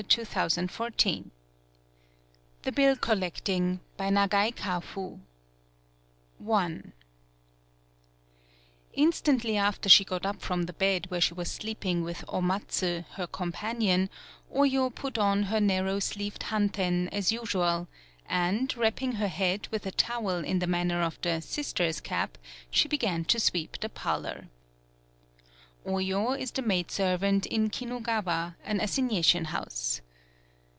68 0.09 0.23
THE 0.63 0.63
BILL 0.63 0.87
COLLECTING 0.87 1.27
THE 2.63 2.71
BILL 2.71 2.95
COLLECTING 2.95 3.79
By 3.97 4.09
NAGAI 4.09 4.49
KAFU 4.55 5.19
T 6.43 6.91
NSTANTLY 9.03 9.57
after 9.57 9.87
she 9.89 10.03
got 10.03 10.25
up 10.25 10.41
from 10.41 10.63
* 10.63 10.63
the 10.63 10.73
bed 10.73 11.05
where 11.11 11.21
she 11.21 11.35
was 11.35 11.51
sleeping 11.51 12.01
with 12.01 12.25
Omatsu, 12.27 13.05
her 13.11 13.27
companion, 13.27 14.09
Oyo 14.51 14.89
put 14.93 15.19
on 15.19 15.43
her 15.43 15.61
narrow 15.61 15.99
sleeved 15.99 16.45
Hanten 16.45 17.07
as 17.09 17.31
usual, 17.31 17.87
and, 18.27 18.75
wrapping 18.75 19.13
her 19.13 19.27
head 19.27 19.67
with 19.69 19.85
a 19.85 19.91
towel 19.91 20.43
in 20.43 20.57
the 20.57 20.67
manner 20.67 21.03
of 21.03 21.21
the 21.21 21.41
"sister's 21.41 22.01
cap," 22.01 22.39
she 22.71 22.87
began 22.87 23.23
to 23.25 23.39
sweep 23.39 23.79
the 23.79 23.87
parlor. 23.89 24.49
Oyo 25.83 26.37
is 26.39 26.51
the 26.51 26.61
maidservant 26.61 27.47
in 27.47 27.67
Kinugawa, 27.71 28.55
an 28.63 28.79
assignation 28.79 29.45
house. 29.45 29.99